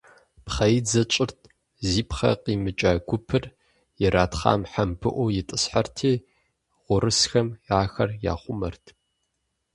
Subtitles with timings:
[0.45, 1.39] Пхъэидзэ тщӀырт,
[1.87, 3.43] зи пхъэ къимыкӀа гупыр
[4.03, 6.11] иратхъам хьэмбыӀуу итӏысхьэрти,
[6.85, 7.47] гъуэрысхэм
[7.81, 8.85] ахэр яхъумэрт.